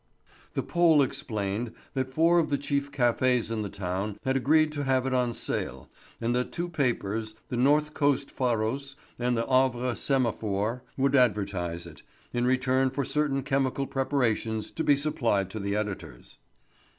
[0.55, 4.83] The Pole explained that four of the chief cafés in the town had agreed to
[4.83, 10.81] have it on sale, and that two papers, the Northcoast Pharos and the Havre Semaphore,
[10.97, 12.01] would advertise it,
[12.33, 16.39] in return for certain chemical preparations to be supplied to the editors.